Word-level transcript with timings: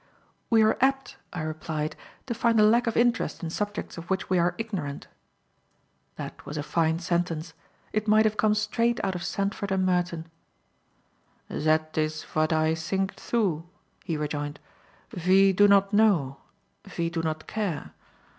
"We 0.49 0.63
are 0.63 0.79
apt," 0.81 1.17
I 1.31 1.43
replied, 1.43 1.95
"to 2.25 2.33
find 2.33 2.59
a 2.59 2.63
lack 2.65 2.87
of 2.87 2.97
interest 2.97 3.43
in 3.43 3.51
subjects 3.51 3.99
of 3.99 4.09
which 4.09 4.31
we 4.31 4.39
are 4.39 4.55
ignorant." 4.57 5.05
That 6.15 6.43
was 6.43 6.57
a 6.57 6.63
fine 6.63 6.97
sentence. 6.97 7.53
It 7.93 8.07
might 8.07 8.25
have 8.25 8.35
come 8.35 8.55
straight 8.55 8.99
out 9.03 9.13
of 9.13 9.23
Sandford 9.23 9.69
and 9.71 9.85
Merton. 9.85 10.25
"Zat 11.55 11.95
is 11.99 12.23
vat 12.23 12.51
I 12.51 12.73
sink, 12.73 13.15
too," 13.15 13.69
he 14.03 14.17
rejoined. 14.17 14.59
"Ve 15.11 15.53
do 15.53 15.67
not 15.67 15.93
know; 15.93 16.37
ve 16.83 17.11
do 17.11 17.21
not 17.21 17.45
care. 17.45 17.93